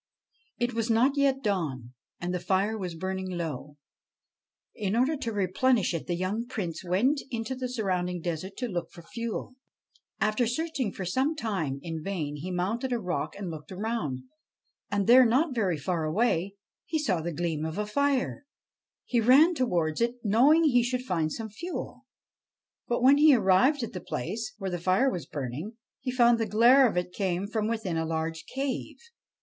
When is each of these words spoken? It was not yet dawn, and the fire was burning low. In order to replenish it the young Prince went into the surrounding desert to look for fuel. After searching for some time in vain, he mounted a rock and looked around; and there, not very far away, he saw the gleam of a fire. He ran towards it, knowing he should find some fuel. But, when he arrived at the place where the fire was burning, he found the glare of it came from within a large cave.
It 0.57 0.73
was 0.73 0.89
not 0.89 1.15
yet 1.15 1.43
dawn, 1.43 1.93
and 2.19 2.33
the 2.33 2.39
fire 2.39 2.75
was 2.75 2.95
burning 2.95 3.29
low. 3.29 3.77
In 4.73 4.95
order 4.95 5.15
to 5.17 5.31
replenish 5.31 5.93
it 5.93 6.07
the 6.07 6.15
young 6.15 6.47
Prince 6.47 6.83
went 6.83 7.21
into 7.29 7.53
the 7.53 7.69
surrounding 7.69 8.19
desert 8.19 8.57
to 8.57 8.67
look 8.67 8.89
for 8.89 9.03
fuel. 9.03 9.53
After 10.19 10.47
searching 10.47 10.91
for 10.91 11.05
some 11.05 11.35
time 11.35 11.79
in 11.83 12.01
vain, 12.03 12.37
he 12.37 12.49
mounted 12.49 12.91
a 12.91 12.97
rock 12.97 13.35
and 13.37 13.51
looked 13.51 13.71
around; 13.71 14.23
and 14.89 15.05
there, 15.05 15.23
not 15.23 15.53
very 15.53 15.77
far 15.77 16.03
away, 16.03 16.55
he 16.87 16.97
saw 16.97 17.21
the 17.21 17.31
gleam 17.31 17.63
of 17.63 17.77
a 17.77 17.85
fire. 17.85 18.47
He 19.05 19.21
ran 19.21 19.53
towards 19.53 20.01
it, 20.01 20.15
knowing 20.23 20.63
he 20.63 20.81
should 20.81 21.05
find 21.05 21.31
some 21.31 21.49
fuel. 21.49 22.07
But, 22.87 23.03
when 23.03 23.17
he 23.19 23.35
arrived 23.35 23.83
at 23.83 23.93
the 23.93 24.01
place 24.01 24.55
where 24.57 24.71
the 24.71 24.79
fire 24.79 25.11
was 25.11 25.27
burning, 25.27 25.77
he 25.99 26.09
found 26.09 26.39
the 26.39 26.47
glare 26.47 26.87
of 26.89 26.97
it 26.97 27.13
came 27.13 27.45
from 27.45 27.67
within 27.67 27.97
a 27.97 28.05
large 28.07 28.45
cave. 28.47 28.97